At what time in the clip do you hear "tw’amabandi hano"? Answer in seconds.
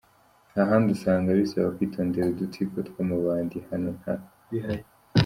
2.87-3.89